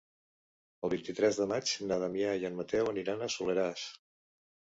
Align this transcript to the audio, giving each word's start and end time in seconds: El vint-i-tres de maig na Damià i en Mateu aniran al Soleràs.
El 0.87 0.91
vint-i-tres 0.93 1.37
de 1.41 1.47
maig 1.51 1.73
na 1.91 1.99
Damià 2.05 2.33
i 2.45 2.49
en 2.51 2.57
Mateu 2.61 2.91
aniran 2.95 3.23
al 3.27 3.33
Soleràs. 3.37 3.87